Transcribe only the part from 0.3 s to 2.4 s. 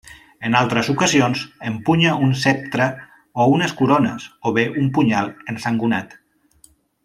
En altres ocasions empunya un